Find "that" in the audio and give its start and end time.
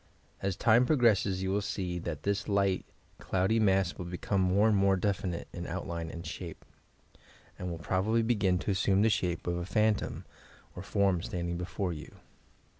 1.99-2.23